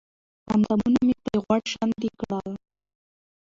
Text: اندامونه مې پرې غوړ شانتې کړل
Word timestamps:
اندامونه 0.53 0.99
مې 1.07 1.15
پرې 1.23 1.37
غوړ 1.43 1.61
شانتې 1.73 2.09
کړل 2.19 2.49